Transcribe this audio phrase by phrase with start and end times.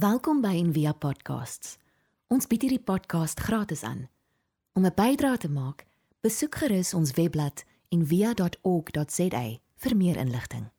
[0.00, 1.74] Welkom by Envia Podcasts.
[2.32, 4.06] Ons bied hierdie podcast gratis aan.
[4.78, 5.84] Om 'n bydrae te maak,
[6.24, 9.42] besoek gerus ons webblad en via.org.za
[9.82, 10.70] vir meer inligting.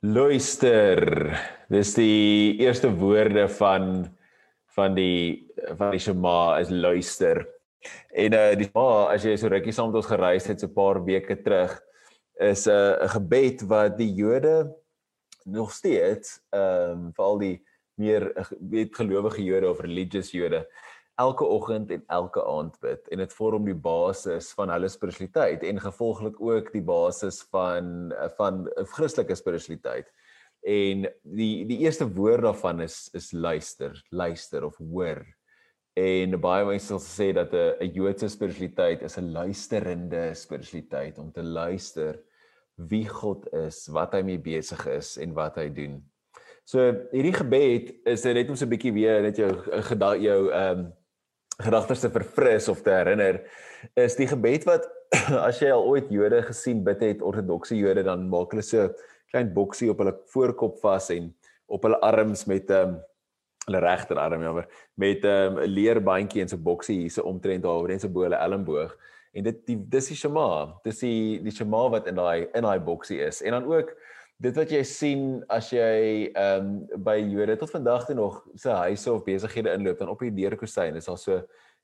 [0.00, 0.98] Luister.
[1.70, 4.12] Dis die eerste woorde van
[4.76, 5.48] van die
[5.78, 7.46] van die Shema is luister.
[8.12, 10.74] En uh die Shema as jy so rukkie saam met ons gereis het so 'n
[10.74, 11.80] paar weke terug
[12.36, 14.81] is 'n uh, gebed wat die Jode
[15.44, 17.56] nog steeds ehm um, vir al die
[18.00, 20.66] meer weet gelowige Jode of religious Jode
[21.20, 25.80] elke oggend en elke aand bid en dit vorm die basis van hulle spiritualiteit en
[25.80, 30.08] gevolglik ook die basis van van Christelike spiritualiteit.
[30.62, 35.22] En die die eerste woord daarvan is is luister, luister of hoor.
[35.98, 41.32] En baie mense sal sê dat 'n 'n Joodse spiritualiteit is 'n luisterende spiritualiteit om
[41.32, 42.22] te luister
[42.88, 46.00] wie God is, wat hy mee besig is en wat hy doen.
[46.64, 46.78] So
[47.12, 49.50] hierdie gebed is net om so 'n bietjie weer net jou
[50.22, 50.92] jou ehm um,
[51.62, 53.42] gedagtes te verfris of te herinner
[53.94, 54.86] is die gebed wat
[55.48, 58.88] as jy al ooit Jode gesien bid het ortodokse Jode dan maak hulle so
[59.32, 61.30] klein boksie op hulle voorkop vas en
[61.72, 63.00] op hulle arms met 'n um, ehm,
[63.66, 67.80] hulle regterarm jammer met ehm, 'n um, leerbandjie en so boksie hier so omtrent daar
[67.82, 68.96] oor en so bo hulle elmboog
[69.32, 70.48] en dit die dis die shema
[70.84, 73.94] dis die die shema wat in daai in daai boksie is en dan ook
[74.42, 78.70] dit wat jy sien as jy ehm um, by Jode tot vandag toe nog se
[78.70, 81.42] huise of besighede inloop dan op die deurkosyn is daar so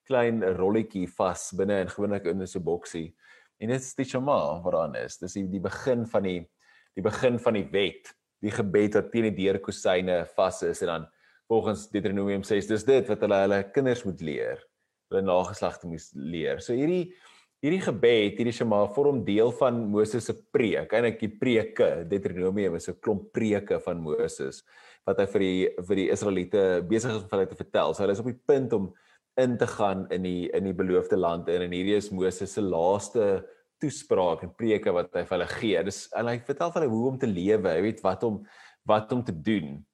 [0.09, 3.15] klein rolletjie vas binne en gewoonlik in 'n so boksie.
[3.61, 5.19] En dit is die Shema wat daar is.
[5.19, 6.49] Dis die, die begin van die
[6.95, 8.09] die begin van die wet,
[8.43, 11.05] die gebed wat teen die deurkosyne vas is en dan
[11.47, 14.65] volgens Deuteronomium 6 dis dit wat hulle hulle kinders moet leer.
[15.11, 16.61] Hulle nageslagte moet leer.
[16.61, 17.15] So hierdie
[17.59, 20.93] Hierdie gebed, hierdie Shema vorm deel van Moses se preek.
[20.95, 24.63] Eintlik die preke, Deuteronomium is 'n klomp preke van Moses
[25.05, 27.95] wat hy vir die vir die Israeliete besig is om hulle te vertel.
[27.95, 28.95] So hulle is op die punt om
[29.37, 32.61] in te gaan in die in die beloofde land en en hierdie is Moses se
[32.61, 33.45] laaste
[33.81, 35.83] toespraak en preke wat hy vir hulle gee.
[35.83, 38.47] Dis en hy vertel hulle hoe om te lewe, jy weet wat om
[38.87, 39.85] wat om te doen.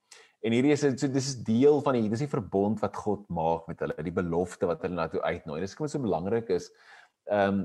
[0.44, 3.64] En hierdie is so dis is deel van die dis die verbond wat God maak
[3.68, 5.60] met hulle, die belofte wat hulle na toe uitnooi.
[5.60, 6.68] Dis kom so belangrik is
[7.30, 7.64] ehm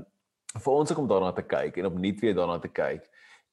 [0.50, 3.04] vir ons om daarna te kyk en opnuut weer daarna te kyk.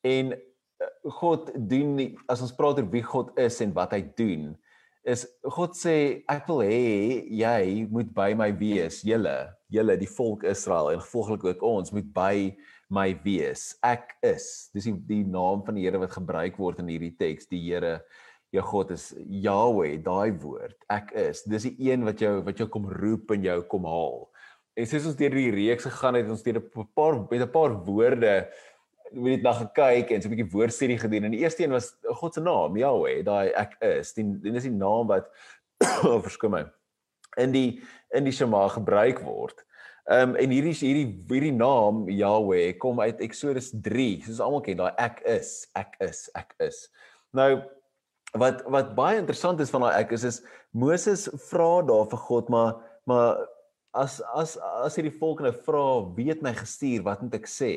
[0.02, 0.88] En uh,
[1.20, 4.56] God doen nie, as ons praat oor wie God is en wat hy doen,
[5.08, 5.24] is
[5.56, 9.36] God sê ek wil hê jy moet by my wees, julle,
[9.72, 12.34] julle die volk Israel en gevolglik ook ons moet by
[12.92, 13.72] my wees.
[13.86, 14.70] Ek is.
[14.76, 17.50] Dis die die naam van die Here wat gebruik word in hierdie teks.
[17.52, 18.00] Die Here
[18.56, 20.78] jou God is Yahweh, daai woord.
[20.92, 21.44] Ek is.
[21.48, 24.28] Dis die een wat jou wat jou kom roep en jou kom haal.
[24.78, 27.74] En soos ons deur die reeks gegaan het, ons deur 'n paar met 'n paar
[27.86, 28.48] woorde
[29.12, 31.24] weet dit na gekyk en so 'n bietjie woordstudie gedoen.
[31.24, 34.14] En die eerste een was God se naam, Yahweh, daai ek is.
[34.14, 35.30] Dit dis die naam wat
[36.06, 36.66] oh, verskoon my
[37.38, 37.82] in die
[38.16, 39.64] in die Shema gebruik word.
[40.08, 44.22] Ehm um, en hierdie hierdie hierdie naam Yahweh kom uit Eksodus 3.
[44.26, 46.88] Soos almal ken, daai ek is, ek is, ek is.
[47.32, 47.64] Nou
[48.38, 52.50] wat wat baie interessant is van daai ek is is Moses vra daar vir God
[52.50, 52.74] maar
[53.08, 53.38] maar
[53.96, 55.86] as as as hierdie volk nou vra
[56.18, 57.04] wie het my gestuur?
[57.06, 57.74] Wat moet ek sê?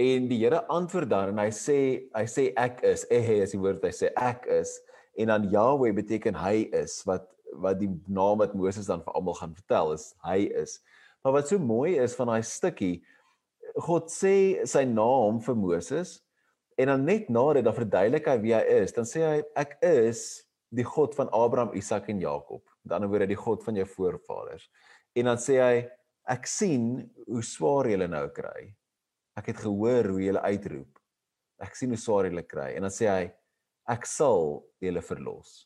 [0.00, 1.78] En die Here antwoord dan en hy sê
[2.14, 3.06] hy sê ek is.
[3.10, 4.78] Ehe is die woord hy sê ek is.
[5.18, 9.36] En dan Yahweh beteken hy is wat wat die naam wat Moses dan vir almal
[9.38, 10.80] gaan vertel is hy is.
[11.22, 12.96] Maar wat so mooi is van daai stukkie
[13.86, 16.18] God sê sy naam vir Moses
[16.78, 19.78] en dan net na dit dan verduidelik hy wie hy is dan sê hy ek
[19.86, 22.62] is die God van Abraham, Isak en Jakob.
[22.82, 24.66] Die ander woorde die God van jou voorvaders.
[25.14, 25.76] En dan sê hy
[26.34, 26.88] ek sien
[27.28, 28.68] hoe swaar julle nou kry.
[29.38, 31.00] Ek het gehoor hoe julle uitroep.
[31.62, 33.24] Ek sien hoe swaar julle kry en dan sê hy
[33.94, 35.64] ek sal julle verlos.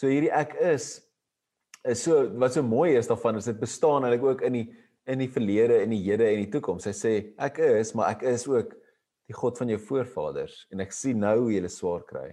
[0.00, 0.98] So hierdie ek is
[1.88, 4.66] is so wat so mooi is daarvan is dit bestaan eintlik ook in die
[5.08, 6.86] in die verlede en die hede en die toekoms.
[6.86, 8.76] Hy sê ek is, maar ek is ook
[9.30, 12.28] die God van jou voorvaders en ek sien nou hoe julle swaar kry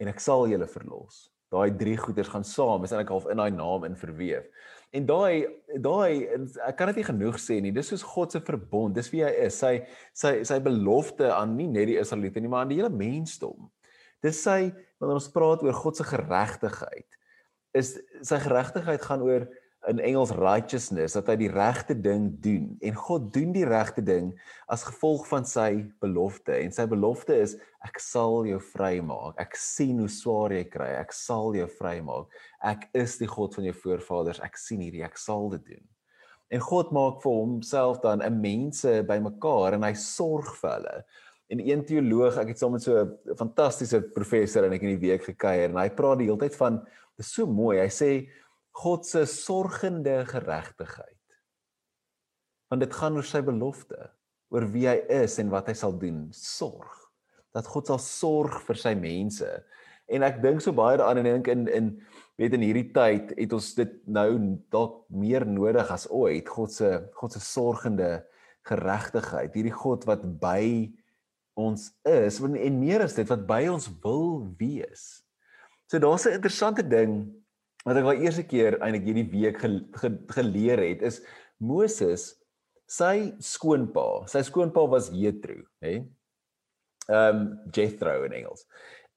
[0.00, 1.26] en ek sal julle verlos.
[1.52, 4.48] Daai drie goeders gaan saam, is eintlik half in daai naam in verweef.
[4.94, 5.46] En daai
[5.82, 6.26] daai
[6.66, 7.74] ek kan dit nie genoeg sê nie.
[7.74, 8.94] Dis soos God se verbond.
[8.96, 9.58] Dis wie hy is.
[9.60, 9.80] Sy
[10.16, 13.68] sy sy belofte aan nie net die Israeliete nie, maar aan die hele mensdom.
[14.24, 17.20] Dis sy wanneer ons praat oor God se geregtigheid.
[17.76, 17.94] Is
[18.24, 19.46] sy geregtigheid gaan oor
[19.86, 22.72] in Engels righteousness dat hy die regte ding doen.
[22.82, 24.32] En God doen die regte ding
[24.72, 26.56] as gevolg van sy belofte.
[26.58, 27.54] En sy belofte is
[27.86, 29.36] ek sal jou vrymaak.
[29.42, 30.90] Ek sien hoe swaar jy kry.
[30.98, 32.32] Ek sal jou vrymaak.
[32.66, 34.42] Ek is die God van jou voorvaders.
[34.42, 35.04] Ek sien hierdie.
[35.06, 35.84] Ek sal dit doen.
[36.50, 41.04] En God maak vir homself dan 'n mense bymekaar en hy sorg vir hulle.
[41.48, 45.08] En een teoloog, ek het saam met so 'n fantastiese professor en ek in die
[45.08, 46.86] week gekuier en hy praat die hele tyd van
[47.16, 47.78] dis so mooi.
[47.78, 48.28] Hy sê
[48.76, 51.14] God se sorgende geregtigheid.
[52.68, 54.10] Want dit gaan oor sy belofte,
[54.52, 56.26] oor wie hy is en wat hy sal doen.
[56.36, 56.92] Sorg.
[57.56, 59.48] Dat God sal sorg vir sy mense.
[60.12, 61.90] En ek dink so baie daaraan en dink in in
[62.36, 64.28] weet in hierdie tyd het ons dit nou
[64.74, 66.46] dalk meer nodig as ooit.
[66.46, 68.10] God se God se sorgende
[68.68, 69.56] geregtigheid.
[69.56, 70.92] Hierdie God wat by
[71.56, 75.24] ons is en meer as dit wat by ons wil wees.
[75.88, 77.32] So daar's 'n interessante ding
[77.86, 81.20] wat ek al eerste keer eintlik hierdie week ge, ge, geleer het is
[81.62, 82.34] Moses
[82.90, 86.00] sy skoonpa, sy skoonpa was Jethro, hè?
[87.06, 88.66] Ehm um, Jethro in Engels.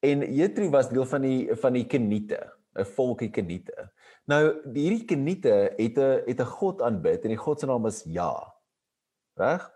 [0.06, 2.38] En Jethro was deel van die van die Keniete,
[2.78, 3.90] 'n volkie Keniete.
[4.30, 8.04] Nou hierdie Keniete het 'n het 'n god aanbid en die god se naam is
[8.06, 8.54] Ja.
[9.36, 9.70] Reg?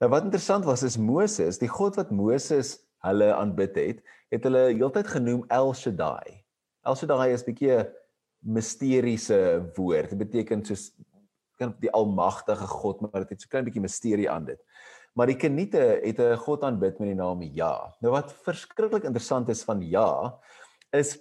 [0.00, 4.74] Nou wat interessant was is Moses, die god wat Moses hulle aanbid het, het hulle
[4.74, 6.44] heeltyd genoem El Shaddai.
[6.86, 7.86] El Shaddai is 'n bietjie
[8.40, 10.10] misteriese woord.
[10.10, 10.92] Dit beteken soos
[11.58, 14.60] kan die almagtige God, maar dit het so klein bietjie misterie aan dit.
[15.18, 17.94] Maar die Keniete het 'n God aanbid met die naam Ja.
[18.00, 20.38] Nou wat verskriklik interessant is van Ja
[20.92, 21.18] is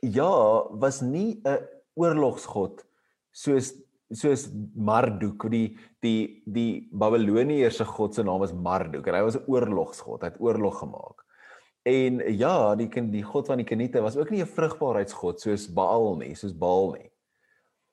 [0.00, 1.58] Ja was nie 'n
[1.94, 2.84] oorlogsgod
[3.32, 3.74] soos
[4.12, 9.36] soos Marduk, die die die Babiloniërs se god se naam is Marduk en hy was
[9.36, 11.25] 'n oorlogsgod, hy het oorlog gemaak.
[11.86, 15.68] En ja, die kind die god van die Keniete was ook nie 'n vrugbaarheidsgod soos
[15.70, 17.10] Baal nie, soos Baal nie.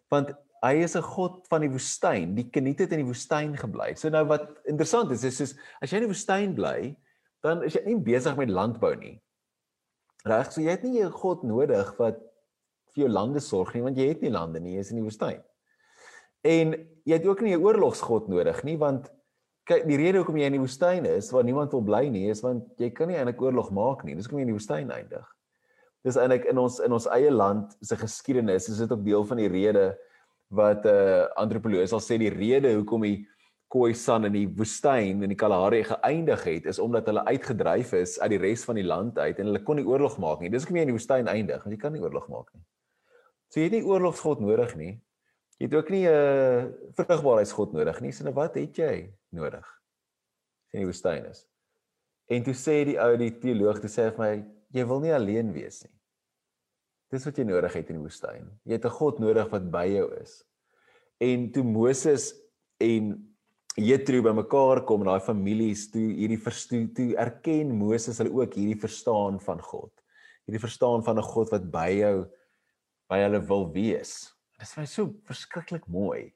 [0.10, 2.36] Want hy is 'n god van die woestyn.
[2.36, 3.96] Die Keniete het in die woestyn gebly.
[3.96, 6.96] So nou wat interessant is, is soos as jy in die woestyn bly,
[7.44, 9.22] dan is jy nie besig met landbou nie.
[10.26, 12.18] Reg, so jy het nie 'n god nodig wat
[12.96, 15.04] vir jou lande sorg nie, want jy het nie lande nie, jy is in die
[15.04, 15.44] woestyn.
[16.44, 16.74] En
[17.06, 19.12] jy het ook nie 'n oorlogsgod nodig nie, want
[19.70, 22.44] kyk die rede hoekom jy in die woestyn is waar niemand wil bly nie is
[22.44, 24.16] want jy kan nie eintlik oorlog maak nie.
[24.16, 25.28] Dis hoekom jy in die woestyn eindig.
[26.04, 29.40] Dis eintlik in ons in ons eie land se geskiedenis is dit ook deel van
[29.40, 29.94] die rede
[30.52, 33.28] wat 'n uh, antropoloog sal sê die rede hoekom die
[33.74, 38.30] Khoisan in die woestyn in die Kalahari geëindig het is omdat hulle uitgedryf is uit
[38.36, 40.50] die res van die land uit en hulle kon nie oorlog maak nie.
[40.50, 42.62] Dis hoekom jy in die woestyn eindig want jy kan nie oorlog maak nie.
[43.50, 44.94] So jy het nie oorlogsgod nodig nie
[45.60, 48.12] Jy het ook nie 'n uh, vrugbaarheidsgod nodig nie.
[48.12, 49.66] Sien wat het jy nodig?
[50.72, 51.48] Sien die woestyn is.
[52.28, 55.54] En toe sê die ou die teoloog toe sê vir my, jy wil nie alleen
[55.54, 55.94] wees nie.
[57.12, 58.50] Dis wat jy nodig het in die woestyn.
[58.66, 60.44] Jy het 'n God nodig wat by jou is.
[61.20, 62.34] En toe Moses
[62.80, 63.34] en
[63.76, 68.80] Jethro bymekaar kom en daai families toe hierdie verstoe toe erken Moses hulle ook hierdie
[68.80, 69.92] verstaan van God.
[70.46, 72.28] Hierdie verstaan van 'n God wat by jou
[73.10, 74.33] by hulle wil wees.
[74.58, 76.32] Dit is my so verskriklik mooi.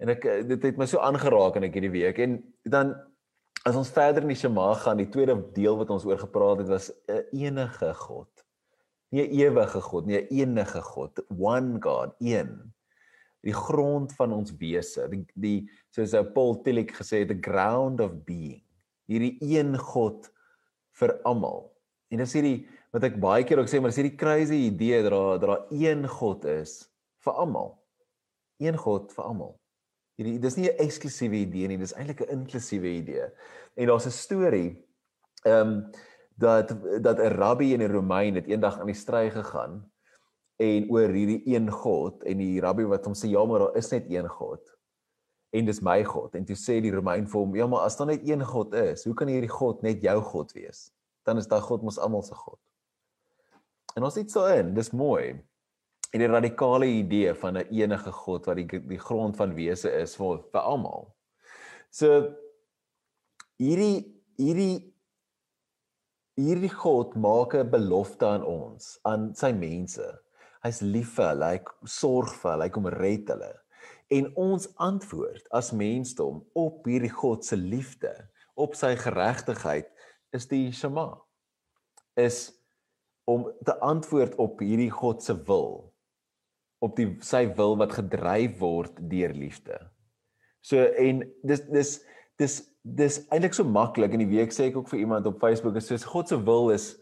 [0.00, 2.94] En ek eh, dit het my so aangeraak in ek hierdie week en dan
[3.68, 6.70] as ons verder in die Shema gaan, die tweede deel wat ons oor gepraat het
[6.72, 8.30] was 'n enige God.
[9.12, 12.72] Nie 'n ewige God, nie 'n enige God, one God, een.
[13.42, 18.24] Die grond van ons wese, die die soos Paul Tillich gesê het, the ground of
[18.24, 18.62] being.
[19.08, 20.30] Hierdie een God
[20.92, 21.72] vir almal.
[22.10, 25.10] En dis hierdie wat ek baie keer ook sê, maar dis hierdie crazy idee dat
[25.10, 26.89] daar dat daar een God is
[27.24, 27.74] vir almal.
[28.60, 29.56] Een God vir almal.
[30.20, 33.30] Hierdie dis nie 'n eksklusiewe idee nie, dis eintlik 'n inklusiewe idee.
[33.76, 34.84] En daar's 'n storie
[35.44, 35.90] ehm um,
[36.40, 36.68] dat
[37.02, 39.92] dat 'n rabbi in die Romein het eendag aan die stry gegaan
[40.56, 43.90] en oor hierdie een God en die rabbi wat hom sê ja maar daar is
[43.90, 44.76] net een God
[45.50, 48.06] en dis my God en toe sê die Romein vir hom ja maar as daar
[48.06, 50.90] net een God is hoe kan hierdie God net jou God wees
[51.24, 52.58] dan is daai God mos almal se God
[53.96, 55.40] en ons sit so in dis mooi
[56.10, 60.16] en die radikale idee van 'n enige God wat die die grond van wese is
[60.16, 61.14] vir vir almal.
[61.90, 62.34] So
[63.58, 64.06] hierdie
[64.38, 64.94] hierdie
[66.34, 70.18] hierdie God maak 'n belofte aan ons, aan sy mense.
[70.62, 73.54] Hy's lief vir hulle, hy sorg vir hulle, hy kom red hulle.
[74.10, 79.86] En ons antwoord as mensdom op hierdie God se liefde, op sy geregtigheid
[80.32, 81.20] is die Shema.
[82.16, 82.52] Is
[83.24, 85.90] om te antwoord op hierdie God se wil
[86.84, 89.76] op die sy wil wat gedryf word deur liefde.
[90.64, 91.94] So en dis dis
[92.40, 95.76] dis dis eintlik so maklik in die week sê ek ook vir iemand op Facebook
[95.76, 96.94] is soos God se wil is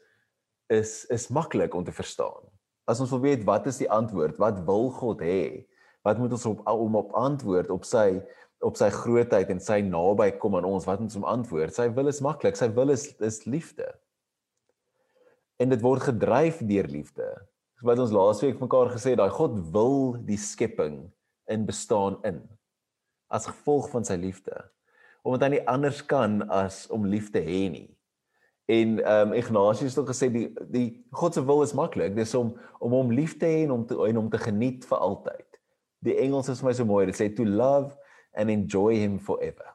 [0.74, 2.50] is is maklik om te verstaan.
[2.90, 4.40] As ons wil weet wat is die antwoord?
[4.42, 5.68] Wat wil God hê?
[6.06, 8.18] Wat moet ons op om op antwoord op sy
[8.66, 10.88] op sy grootheid en sy naby kom aan ons?
[10.88, 11.74] Wat moet ons om antwoord?
[11.74, 12.58] Sy wil is maklik.
[12.58, 13.86] Sy wil is is liefde.
[15.62, 17.28] En dit word gedryf deur liefde
[17.82, 21.04] wat ons laasweek mekaar gesê daai God wil die skepping
[21.48, 22.42] in bestaan in
[23.28, 24.56] as gevolg van sy liefde.
[25.28, 27.88] omdat hy nie anders kan as om lief te hê nie.
[28.68, 32.14] En ehm um, Ignatius het ook gesê die die God se wil is maklik.
[32.16, 34.98] Dis om om hom lief te hê en om te en om te geniet vir
[34.98, 35.60] altyd.
[36.04, 37.06] Die Engels is vir my so mooi.
[37.06, 37.96] Dit sê to love
[38.32, 39.74] and enjoy him forever.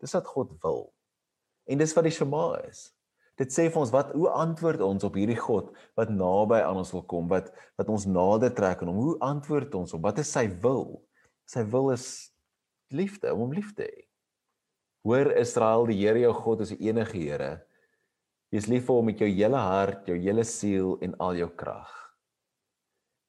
[0.00, 0.92] Dis wat God wil.
[1.66, 2.92] En dis wat die Shema is.
[3.40, 6.92] Dit sê vir ons wat hoe antwoord ons op hierdie God wat naby aan ons
[6.94, 7.50] wil kom, wat
[7.80, 9.00] wat ons nader trek aan hom.
[9.02, 11.02] Hoe antwoord ons op wat is sy wil?
[11.50, 12.06] Sy wil is
[12.94, 14.04] liefde, om hom lief te hê.
[15.04, 17.50] Hoor Israel, die Here jou God is die enige Here.
[18.54, 21.90] Jy's lief vir hom met jou hele hart, jou hele siel en al jou krag.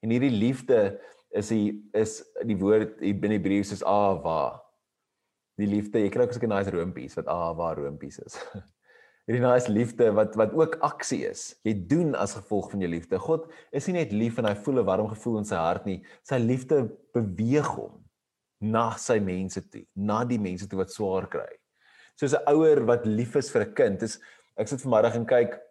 [0.05, 1.00] En hierdie liefde
[1.35, 4.62] is die is die woord in Hebreëus is ava.
[5.57, 8.38] Die liefde, jy kry ook so 'n nice roompies wat ava roompies is.
[9.25, 11.55] hierdie nice liefde wat wat ook aksie is.
[11.65, 13.20] Jy doen as gevolg van jou liefde.
[13.20, 16.03] God is nie net lief en hy voel 'n warm gevoel in sy hart nie.
[16.24, 18.03] Sy liefde beweeg hom
[18.62, 21.51] na sy mense toe, na die mense toe wat swaar kry.
[22.15, 24.20] Soos 'n ouer wat lief is vir 'n kind, is
[24.58, 25.62] ek sit vanmiddag en kyk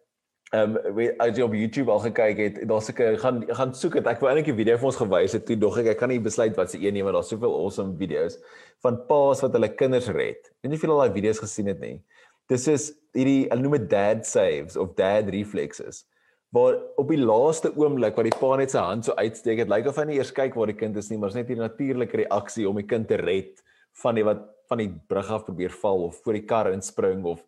[0.53, 4.07] ehm um, as jy op YouTube al gekyk het, daar's ek gaan gaan soek het.
[4.07, 6.21] Ek wou eintlik 'n video vir ons gewys het toe dog ek ek kan nie
[6.21, 8.39] besluit wat se een nie, maar daar's soveel awesome video's
[8.83, 10.43] van paas wat hulle kinders red.
[10.47, 12.03] Ek weet nie of julle al daai video's gesien het nie.
[12.49, 16.05] Dis is hierdie hulle noem dit dad saves of dad reflexes
[16.55, 19.89] waar op die laaste oomblik waar die pa net sy hand so uitsteek het lyk
[19.91, 22.21] of hy nie eers kyk waar die kind is nie maar is net 'n natuurlike
[22.21, 23.63] reaksie om die kind te red
[24.03, 27.43] van die wat van die brug af probeer val of voor die kar inspring of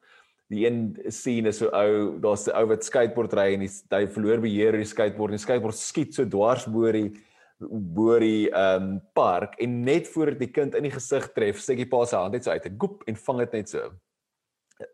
[0.50, 4.40] die een sien is so ou daar's 'n ou wat skateboard ry en hy verloor
[4.40, 7.12] beheer oor die skateboard en die skateboard skiet so dwars bo die
[7.60, 11.58] bo die ehm um, park en net voor dit die kind in die gesig tref
[11.58, 13.90] steek die pa se hand net so uit en goep en vang dit net so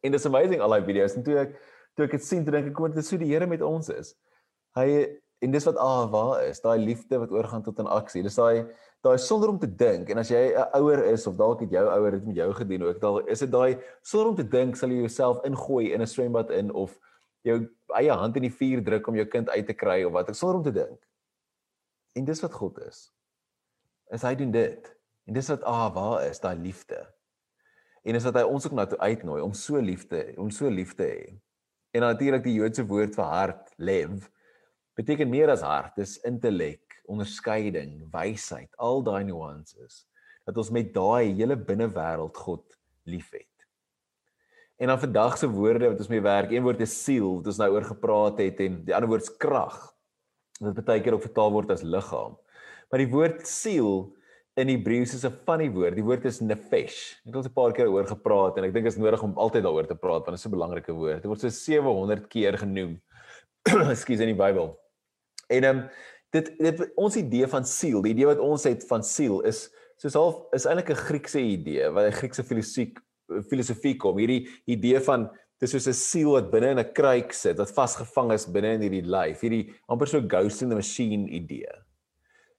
[0.03, 1.57] En dis amazing al daai video's en toe ek
[1.97, 4.15] toe ek dit sien, dink ek kom dit so die Here met ons is.
[4.79, 4.87] Hy
[5.43, 8.23] en dis wat ah waar is, daai liefde wat oorgaan tot 'n aksie.
[8.23, 8.67] Dis daai
[9.03, 11.87] daai sonder om te dink en as jy 'n ouer is of dalk het jou
[11.89, 14.91] ouer dit met jou gedoen ook, dan is dit daai sonder om te dink sal
[14.91, 16.99] jy jouself ingooi in 'n swembad in of
[17.43, 20.29] jou eie hand in die vuur druk om jou kind uit te kry of wat
[20.29, 21.01] ek sonder om te dink.
[22.15, 23.13] En dis wat God is.
[24.13, 24.97] Is hy doen dit.
[25.27, 27.07] En dis wat ah waar is, daai liefde
[28.03, 31.07] en is dat hy ons ook na toe uitnooi om so liefde om so liefde
[31.07, 31.33] hê.
[31.93, 34.25] En natuurlik die Joodse woord vir hart, lev,
[34.97, 40.07] beteken meer as hart, dis intellek, onderskeiding, wysheid, al daai nuances
[40.43, 42.65] dat ons met daai hele binnewêreld God
[43.07, 43.47] liefhet.
[44.83, 47.61] En dan vandag se woorde wat ons mee werk, een woord is siel, wat ons
[47.63, 49.77] nou oor gepraat het en die ander woord is krag.
[50.59, 52.35] Wat baie keer ook vertaal word as liggaam.
[52.91, 54.11] Maar die woord siel
[54.61, 55.95] in Hebreëus is 'n funny woord.
[55.97, 57.17] Die woord is nefesh.
[57.25, 59.33] Ek het al 'n paar keer oor gepraat en ek dink dit is nodig om
[59.37, 61.23] altyd daaroor te praat want dit is 'n belangrike woord.
[61.23, 63.01] Dit word so 700 keer genoem.
[63.95, 64.77] Ekskuus in die Bybel.
[65.49, 65.89] En ehm um,
[66.31, 70.15] dit dit ons idee van siel, die idee wat ons het van siel is soos
[70.15, 72.93] half is eintlik 'n Griekse idee, wat 'n Griekse filosofie
[73.49, 74.19] filosofie kom.
[74.19, 75.31] Hierdie idee van
[75.61, 78.83] dis soos 'n siel wat binne in 'n kruik sit, wat vasgevang is binne in
[78.83, 79.41] hierdie lyf.
[79.41, 81.71] Hierdie amper so ghost in the machine idee.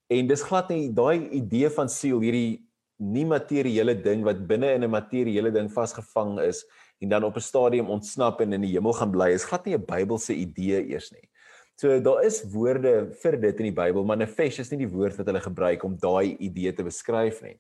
[0.08, 2.64] En dis glad nie daai idee van siel, hierdie
[3.04, 6.66] nie materiële ding wat binne in 'n materiële ding vasgevang is
[7.02, 9.76] en dan op 'n stadium ontsnap en in die hemel gaan bly, is glad nie
[9.76, 11.30] 'n Bybelse idee eers nie.
[11.76, 15.18] So daar is woorde vir dit in die Bybel, maar nefesh is nie die woord
[15.18, 17.60] wat hulle gebruik om daai idee te beskryf nie.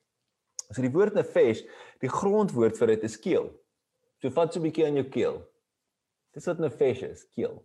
[0.71, 1.63] So die woord nefesh,
[1.99, 3.49] die grondwoord vir dit is keel.
[4.21, 5.43] So vat so 'n bietjie aan jou keel.
[6.33, 7.63] Dis wat nefesh is, keel.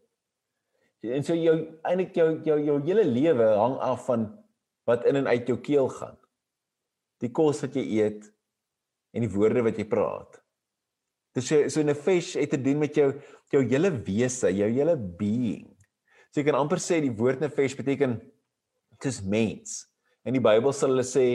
[1.03, 4.38] En so jou eintlik jou jou jou hele lewe hang af van
[4.89, 6.17] wat in en uit jou keel gaan.
[7.21, 8.29] Die kos wat jy eet
[9.13, 10.41] en die woorde wat jy praat.
[11.37, 13.13] Dis so so 'n fish het te doen met jou
[13.53, 15.69] jou hele wese, jou hele being.
[16.33, 18.21] So jy kan amper sê die woord 'n fish beteken
[19.03, 19.87] dis mens.
[20.25, 21.27] In die Bybel sal hulle sê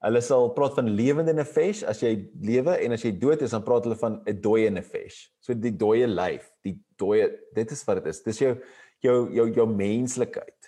[0.00, 3.50] hulle sal praat van lewende 'n fish as jy lewe en as jy dood is
[3.50, 5.28] dan praat hulle van 'n dooie 'n fish.
[5.40, 8.22] So die dooie lyf, die dooie dit is wat dit is.
[8.22, 8.56] Dis jou
[9.02, 10.59] jou jou jou menslikheid.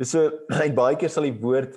[0.00, 0.24] Dis so
[0.64, 1.76] en baie keer sal die woord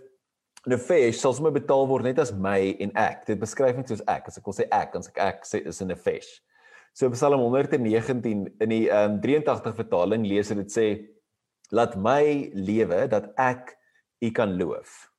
[0.70, 3.26] nefesh sal sommer betaal word net as my en ek.
[3.28, 4.30] Dit beskryf net soos ek.
[4.32, 6.32] As ek wil sê ek, dan sê ek ek sê is 'n nefesh.
[6.94, 10.88] So Psalm 119 in die um, 83 vertaling lees dit sê
[11.74, 13.74] laat my lewe dat ek
[14.22, 15.10] u kan loof.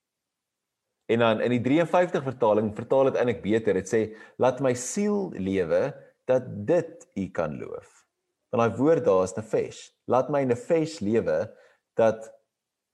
[1.10, 3.74] En dan in die 53 vertaling vertaal dit eintlik beter.
[3.74, 4.00] Dit sê
[4.38, 5.90] laat my siel lewe
[6.30, 8.06] dat dit u kan loof.
[8.54, 9.90] Want daai woord daar is nefesh.
[10.08, 11.42] Laat my nefesh lewe
[11.98, 12.30] dat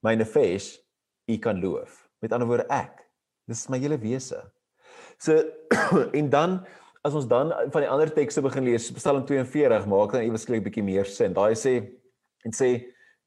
[0.03, 0.77] my nefesh
[1.31, 2.07] u kan loof.
[2.21, 3.03] Met ander woorde ek.
[3.49, 4.41] Dis my hele wese.
[5.19, 5.37] So
[6.19, 6.61] en dan
[7.05, 10.65] as ons dan van die ander tekste begin lees, Psalm 42 maak dan iewers klein
[10.65, 11.33] bietjie meer sin.
[11.37, 11.79] Daai sê
[12.45, 12.75] en sê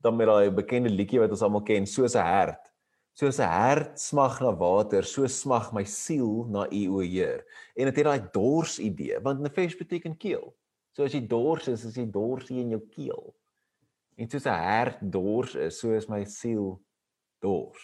[0.03, 2.73] dan met daai bekende liedjie wat ons almal ken, soos 'n hert
[3.13, 7.45] Soos 'n hert smag na water, so smag my siel na U o Heer.
[7.77, 10.49] En dit het daai dors idee, want nefesh beteken keel.
[10.97, 13.35] So as jy dors is, is jy dors in jou keel.
[14.15, 16.81] En soos 'n hert dors is, so is my siel
[17.41, 17.83] dors.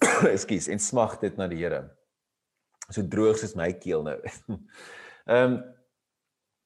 [0.34, 1.82] Ekskuus, en smag dit na die Here.
[2.90, 4.18] So droog soos my keel nou.
[5.24, 5.58] Ehm um,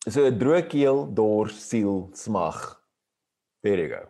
[0.08, 2.58] so 'n droë keel, dors, siel, smag.
[3.62, 4.06] There you go.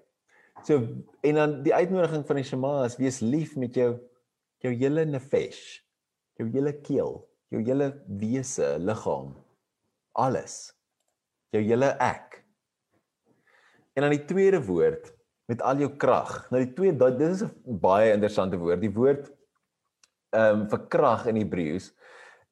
[0.65, 0.79] So
[1.23, 3.97] en dan die uitnodiging van die Shema is wees lief met jou
[4.65, 5.81] jou hele nefesh,
[6.39, 7.21] jou hele keel,
[7.53, 9.33] jou hele wese, liggaam,
[10.19, 10.75] alles.
[11.55, 12.38] Jou hele ek.
[13.99, 15.11] En dan die tweede woord
[15.51, 16.45] met al jou krag.
[16.53, 18.81] Nou die twee dit is 'n baie interessante woord.
[18.81, 19.33] Die woord
[20.31, 21.91] ehm um, vir krag in Hebreëus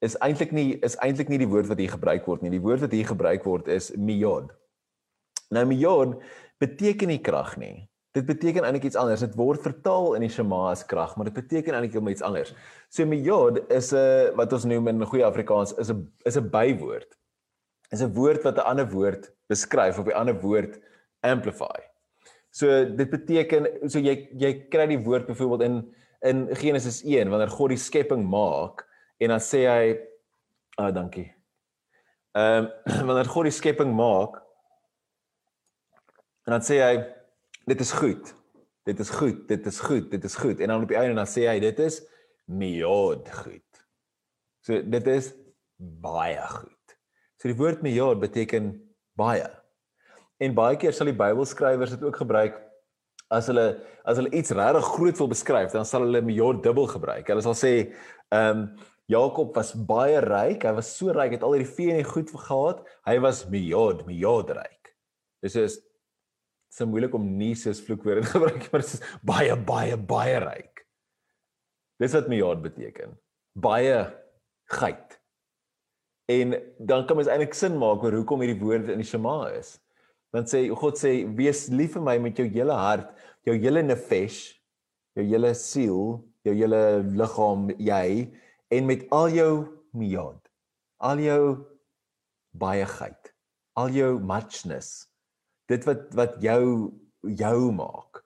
[0.01, 2.51] is eintlik nie is eintlik nie die woord wat hier gebruik word nie.
[2.51, 4.51] Die woord wat hier gebruik word is miyod.
[5.51, 6.17] Nou miyod
[6.59, 7.89] beteken nie krag nie.
[8.13, 9.21] Dit beteken eintlik iets anders.
[9.21, 12.55] Dit word vertaal in die Shema as krag, maar dit beteken eintlik iets anders.
[12.89, 17.17] So miyod is 'n wat ons noem in goeie Afrikaans is 'n is 'n bywoord.
[17.93, 20.81] Is 'n woord wat 'n ander woord beskryf of 'n ander woord
[21.27, 21.77] amplify.
[22.57, 25.81] So dit beteken so jy jy kry die woord byvoorbeeld in
[26.27, 28.87] in Genesis 1 wanneer God die skepping maak
[29.21, 29.83] en dan sê hy
[30.77, 31.29] ah oh, dankie.
[32.37, 34.41] Ehm um, wanneer God die skepping maak
[36.47, 36.95] en dan sê hy
[37.67, 38.33] dit is goed.
[38.87, 40.61] Dit is goed, dit is goed, dit is goed.
[40.63, 41.99] En dan op die einde dan sê hy dit is
[42.47, 43.83] miod goed.
[44.63, 45.33] So dit is
[45.77, 46.97] baie goed.
[47.37, 48.71] So die woord miod beteken
[49.19, 49.49] baie.
[50.43, 52.59] En baie keer sal die Bybelskrywers dit ook gebruik
[53.33, 53.67] as hulle
[54.07, 57.27] as hulle iets regtig groot wil beskryf, dan sal hulle miod dubbel gebruik.
[57.27, 57.73] Hulle sal sê
[58.35, 58.69] ehm um,
[59.07, 60.65] Jakob was baie ryk.
[60.67, 62.81] Hy was so ryk, het al hierdie vee en die goed gehad.
[63.07, 64.91] Hy was miod, miod ryk.
[65.47, 65.77] Dis is
[66.75, 70.83] se moeilik om nie soos vloekwoorde te gebruik maar dit is baie baie baie ryk.
[72.03, 73.15] Dis wat miljard beteken.
[73.57, 74.03] Baie
[74.75, 75.17] geit.
[76.29, 79.77] En dan kan mens eintlik sin maak oor hoekom hierdie woord in die Shema is.
[80.37, 83.09] Want sê God sê wees lief vir my met jou hele hart,
[83.49, 84.41] jou hele nefesh,
[85.17, 86.83] jou hele siel, jou hele
[87.17, 88.29] liggaam, jy
[88.77, 89.53] en met al jou
[89.97, 90.43] miljard.
[91.01, 91.43] Al jou
[92.57, 93.33] baie geit.
[93.81, 95.07] Al jou muchness
[95.71, 96.93] dit wat wat jou
[97.27, 98.23] jou maak.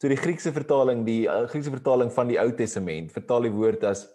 [0.00, 3.84] So die Griekse vertaling, die uh, Griekse vertaling van die Ou Testament vertaal die woord
[3.88, 4.06] as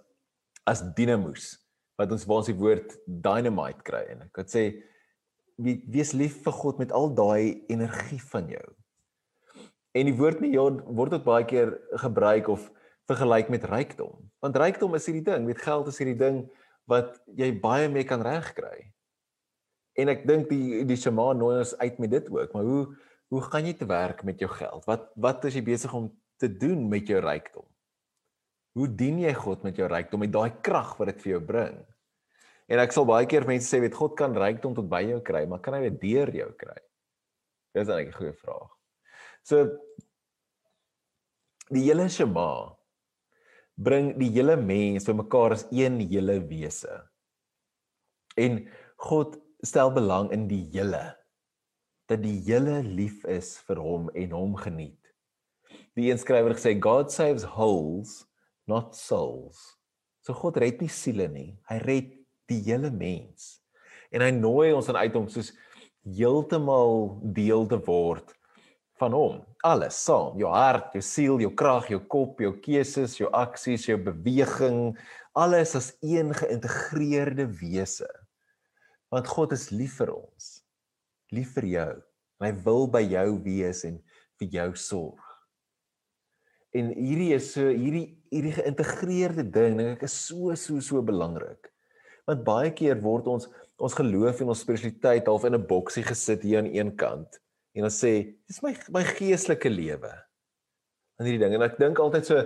[0.66, 1.52] as dynamos
[2.00, 4.64] wat ons waar ons die woord dynamite kry en ek het sê
[5.56, 8.66] wees lief vir God met al daai energie van jou.
[9.96, 11.72] En die woord ja word ook baie keer
[12.04, 12.68] gebruik of
[13.08, 14.18] vergelyk met rykdom.
[14.44, 16.44] Want rykdom is hierdie ding, met geld is hierdie ding
[16.90, 18.92] wat jy baie mee kan regkry.
[19.96, 22.86] En ek dink die die Shema nooi ons uit met dit ook, maar hoe
[23.34, 24.84] hoe gaan jy te werk met jou geld?
[24.86, 27.66] Wat wat is jy besig om te doen met jou rykdom?
[28.76, 31.78] Hoe dien jy God met jou rykdom met daai krag wat dit vir jou bring?
[32.72, 35.44] En ek sal baie keer mense sê weet God kan rykdom tot by jou kry,
[35.46, 36.80] maar kan hy dit deur jou kry?
[37.76, 38.72] Dis 'n goeie vraag.
[39.44, 39.78] So
[41.70, 42.76] die hele Shema
[43.78, 47.04] bring die hele mens bymekaar as een hele wese.
[48.38, 51.16] En God stel belang in die hele
[52.10, 55.02] dat die hele lief is vir hom en hom geniet.
[55.98, 58.26] Die een skrywer gesê God saves wholes
[58.68, 59.76] not souls.
[60.22, 62.15] So God red nie siele nie, hy red
[62.52, 63.60] die hele mens.
[64.14, 65.52] En hy nooi ons aan uit om soos
[66.06, 68.34] heeltemal deel te word
[69.02, 69.40] van hom.
[69.66, 73.98] Alles saam, jou hart, jou siel, jou krag, jou kop, jou keuses, jou aksies, jou
[74.00, 74.94] beweging,
[75.36, 78.08] alles as een geïntegreerde wese
[79.16, 80.48] want God is lief vir ons.
[81.32, 81.92] Lief vir jou.
[82.44, 84.02] Hy wil by jou wees en
[84.42, 85.22] vir jou sorg.
[86.76, 91.70] En hierdie is so hierdie hierdie geïntegreerde ding dink ek is so so so belangrik.
[92.26, 96.44] Want baie keer word ons ons geloof en ons spiritualiteit half in 'n boksie gesit
[96.44, 97.40] hier aan een kant
[97.76, 100.12] en ons sê dis my my geestelike lewe.
[101.20, 102.40] En hierdie ding en ek dink altyd so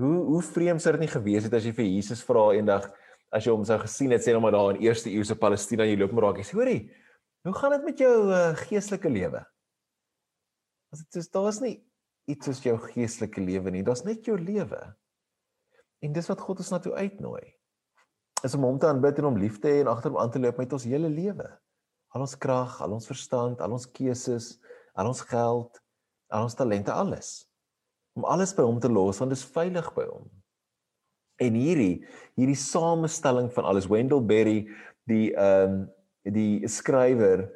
[0.00, 2.88] hoe hoe vreemd sou dit nie gewees het as jy vir Jesus vra eendag
[3.30, 5.98] as jy hom sou gesien het sê nou maar daar in eerste eeuse Palestina jy
[6.00, 6.80] loop maar raak jy sê hoorie
[7.44, 9.44] hoe gaan dit met jou uh, geestelike lewe?
[10.92, 11.76] As dit is daar's nie
[12.30, 14.80] iets soos jou geestelike lewe nie daar's net jou lewe.
[16.00, 17.59] En dis wat God ons na toe uitnooi
[18.44, 20.40] is om hom te aanbid en hom lief te hê en agter hom aan te
[20.42, 21.46] loop met ons hele lewe.
[22.14, 24.54] Al ons krag al ons verstand al ons keuses
[24.98, 25.80] al ons geld
[26.30, 27.44] al ons talente alles.
[28.18, 30.26] Om alles by hom te los want dit is veilig by hom.
[31.40, 32.02] En hierdie
[32.38, 34.62] hierdie samestelling van alles Wendell Berry
[35.10, 35.88] die ehm um,
[36.20, 37.46] die skrywer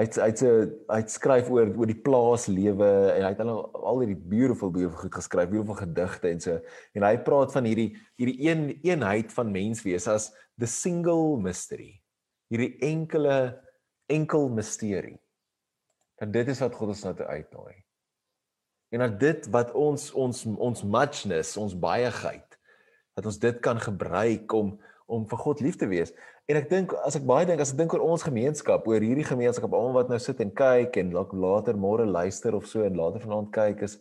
[0.00, 0.42] hy het, hy het,
[0.88, 5.04] hy het skryf oor oor die plaaslewe en hy het al al hierdie beautiful beautiful
[5.04, 6.56] goed geskryf, beautiful gedigte en so
[6.96, 11.98] en hy praat van hierdie hierdie een eenheid van menswees as the single mystery.
[12.50, 13.60] Hierdie enkele
[14.10, 15.18] enkel misterie.
[16.20, 17.76] Dat dit is wat God ons na toe uitnooi.
[18.90, 22.58] En dat dit wat ons ons ons muchness, ons baieheid,
[23.14, 24.78] dat ons dit kan gebruik om
[25.10, 26.12] om vir God lief te wees.
[26.50, 29.26] En ek dink as ek baie dink as ek dink oor ons gemeenskap, oor hierdie
[29.26, 33.22] gemeenskap, almal wat nou sit en kyk en later môre luister of so en later
[33.22, 34.00] vanaand kyk is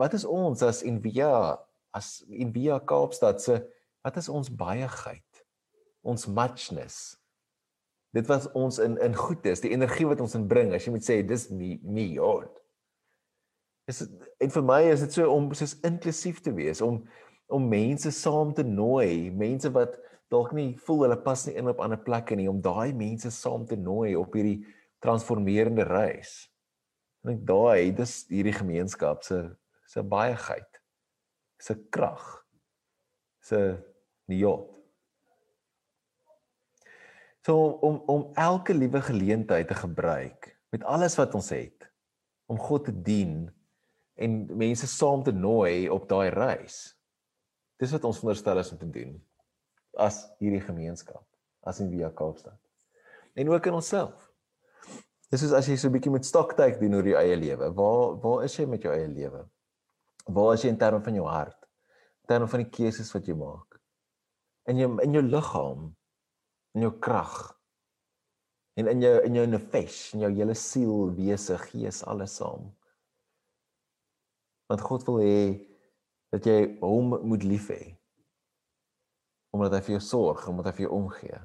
[0.00, 1.30] wat is ons as Envia
[1.94, 3.60] as Envia Kaapstad se
[4.04, 5.44] wat is ons baieheid?
[6.02, 7.18] Ons muchness.
[8.16, 11.06] Dit wat ons in in goed is, die energie wat ons inbring, as jy moet
[11.06, 12.50] sê dis me me God.
[13.88, 14.02] Is
[14.42, 17.04] en vir my is dit so om soos inklusief te wees, om
[17.48, 19.94] om mense saam te nooi, mense wat
[20.32, 23.64] dalk nie voel hulle pas nie in op ander plekke nie om daai mense saam
[23.68, 24.60] te nooi op hierdie
[25.04, 26.48] transformerende reis.
[27.24, 29.44] En ek daai dis hierdie gemeenskap se
[29.88, 30.68] se baieheid.
[31.58, 32.44] se krag.
[33.40, 33.58] se
[34.28, 34.76] niot.
[37.42, 41.88] So om om elke liewe geleentheid te gebruik met alles wat ons het
[42.46, 43.48] om God te dien
[44.14, 46.92] en mense saam te nooi op daai reis.
[47.80, 49.16] Dis wat ons veronderstel is om te doen
[49.98, 51.24] as hierdie gemeenskap,
[51.66, 52.58] as in Via Kaapstad.
[53.34, 54.28] En ook in onsself.
[55.28, 57.70] Dis soos as jy so 'n bietjie met stoktyk doen oor jou eie lewe.
[57.74, 59.44] Waar waar is jy met jou eie lewe?
[60.26, 61.68] Waar is jy in terme van jou hart?
[62.22, 63.80] In terme van die keuses wat jy maak?
[64.66, 65.94] In jou in jou liggaam,
[66.74, 67.54] in jou krag.
[68.76, 72.74] En in jou in jou nefesh, in jou hele siel, wese, gees, alles saam.
[74.68, 75.66] Want God wil hê
[76.30, 77.97] dat jy hom moet lief hê
[79.50, 81.38] omdat hy vir jou sorg, omdat hy vir jou omgee.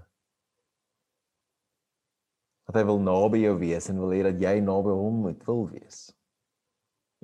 [2.67, 5.65] Dat hy wil naby jou wees en wil hê dat jy naby hom moet wil
[5.71, 6.05] wees.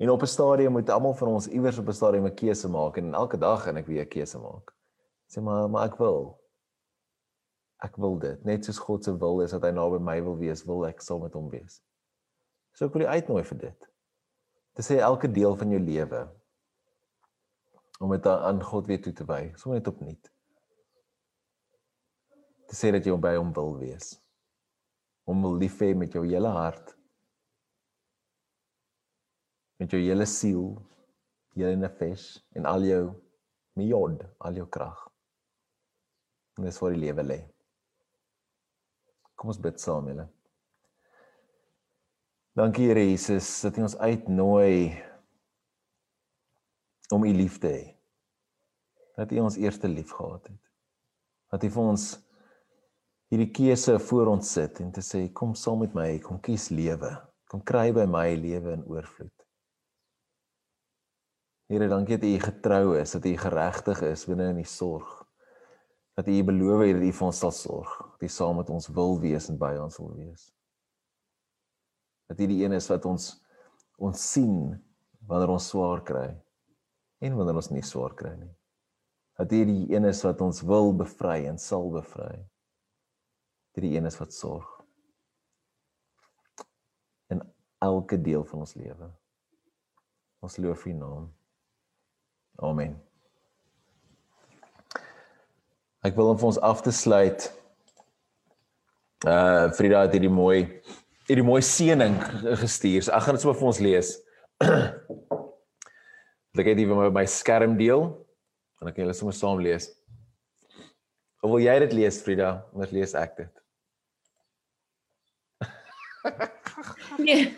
[0.00, 2.96] En op 'n stadium moet almal van ons iewers op 'n stadium 'n keuse maak
[2.96, 4.74] en elke dag en ek weer 'n keuse maak.
[5.28, 6.40] Sê maar maar ek wil.
[7.82, 8.44] Ek wil dit.
[8.44, 11.20] Net soos God se wil is dat hy naby my wil wees, wil ek saam
[11.20, 11.82] met hom wees.
[12.72, 13.90] So ek wil jou uitnooi vir dit.
[14.74, 16.28] Dit sê elke deel van jou lewe
[18.00, 20.30] om dit aan God weer toe te wy, sommer net opnuut
[22.70, 24.12] te sê dat jy by hom wil wees.
[25.26, 26.92] Hom wil lief hê met jou hele hart.
[29.82, 30.68] Met jou hele siel,
[31.58, 33.02] jou nefesh en al jou
[33.80, 35.02] miod, al jou krag.
[36.58, 37.40] En dis vir die lewe lê.
[39.34, 40.28] Kom ons bid saam, julle.
[42.54, 44.94] Dankie Here Jesus dat U ons uitnooi
[47.10, 47.84] om U lief te hê.
[49.18, 50.66] Dat U ons eerste lief gehad het.
[51.50, 52.10] Dat U vir ons
[53.30, 57.12] hierdie keuse voor ons sit en te sê kom saam met my, kom kies lewe.
[57.50, 59.34] Kom kry by my lewe in oorvloed.
[61.70, 65.06] Here, dankie dat U getrou is, dat U geregtig is binne in die sorg.
[66.18, 68.90] Dat U beloof het dat U vir ons sal sorg, dat U saam met ons
[68.94, 70.48] wil wees en by ons wil wees.
[72.30, 73.36] Dat U die een is wat ons
[74.00, 74.72] ons sien
[75.28, 76.28] wanneer ons swaar kry
[77.20, 78.54] en wanneer ons nie swaar kry nie.
[79.38, 82.40] Dat U die een is wat ons wil bevry en sal bevry
[83.76, 84.68] dit die een is wat sorg
[87.30, 87.42] in
[87.78, 89.10] elke deel van ons lewe.
[90.40, 91.28] Ons loof U naam.
[92.60, 92.96] Amen.
[96.00, 97.46] Ek wil vir ons af te sluit.
[99.28, 100.64] Uh Frida het hierdie mooi
[101.28, 102.16] hierdie mooi seëning
[102.58, 103.04] gestuur.
[103.04, 104.16] So ek gaan dit sommer vir ons lees.
[106.60, 108.02] Ek het dit vir my skerm deel
[108.80, 109.86] en ek kan julle sommer saam lees.
[111.40, 112.50] Of wil jy dit lees Frida?
[112.74, 113.59] Anders lees ek dit.
[117.26, 117.50] Nee.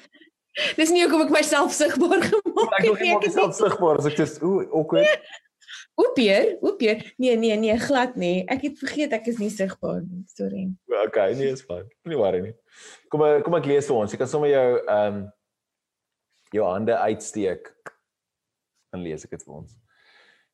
[0.77, 3.15] Dis nie hoekom ek myself sigbaar gemaak het nie.
[3.17, 5.09] Ek is self sigbaar as ek dis ooh, awkward.
[5.09, 5.41] Nee.
[6.01, 7.03] Oepier, oepier.
[7.21, 8.43] Nee, nee, nee, glad nie.
[8.53, 10.23] Ek het vergeet ek is nie sigbaar nie.
[10.33, 10.67] Sorry.
[11.07, 11.85] Okay, nee, is fyn.
[12.05, 12.55] Moenie worry nie.
[13.13, 14.13] Kom kom ek lees vir ons.
[14.13, 15.23] Jy kan sommer jou ehm um,
[16.53, 17.71] jou hande uitsteek.
[18.93, 19.77] Dan lees ek dit vir ons.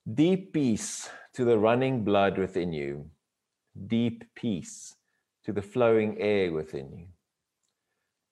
[0.06, 3.10] Deep peace to the running blood within you.
[3.74, 4.94] Deep peace
[5.44, 7.06] to the flowing air within you.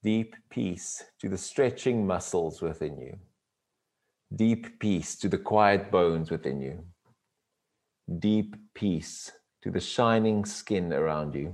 [0.06, 3.18] Deep peace to the stretching muscles within you,
[4.36, 6.78] deep peace to the quiet bones within you,
[8.20, 11.52] deep peace to the shining skin around you,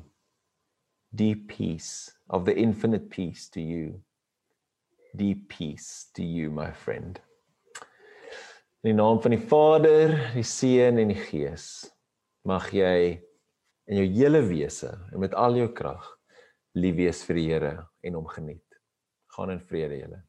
[1.15, 3.99] deep peace of the infinite peace to you,
[5.17, 7.21] deep peace to you, my friend.
[8.85, 11.87] In naam van die Vader, die Seun en die Gees,
[12.45, 13.17] mag jy
[13.88, 16.19] in jou hele wese en met al jou krag
[16.73, 18.79] lief wees vir die Here en hom geniet.
[19.37, 20.23] Gaan in vrede julle.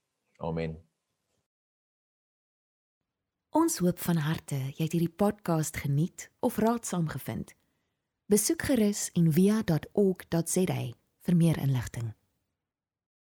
[0.43, 0.77] Amen.
[3.53, 7.53] Ons hoop van harte jy het hierdie podcast geniet of raadsaam gevind.
[8.31, 10.81] Besoek gerus en via.ok.za
[11.23, 12.13] vir meer inligting.